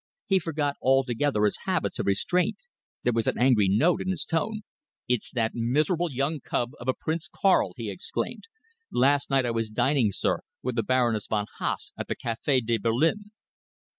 He 0.25 0.39
forgot 0.39 0.77
altogether 0.81 1.43
his 1.45 1.59
habits 1.67 1.99
of 1.99 2.07
restraint. 2.07 2.65
There 3.03 3.13
was 3.13 3.27
an 3.27 3.37
angry 3.37 3.67
note 3.69 4.01
in 4.01 4.09
his 4.09 4.25
tone. 4.25 4.61
"It's 5.07 5.29
that 5.33 5.51
miserable 5.53 6.09
young 6.11 6.39
cub 6.39 6.71
of 6.79 6.87
a 6.87 6.95
Prince 6.95 7.29
Karl!" 7.31 7.73
he 7.77 7.91
exclaimed. 7.91 8.45
"Last 8.91 9.29
night 9.29 9.45
I 9.45 9.51
was 9.51 9.69
dining, 9.69 10.11
sir, 10.11 10.39
with 10.63 10.73
the 10.75 10.81
Baroness 10.81 11.27
von 11.27 11.45
Haase 11.59 11.91
at 11.99 12.07
the 12.07 12.15
Café 12.15 12.65
de 12.65 12.79
Berlin." 12.79 13.29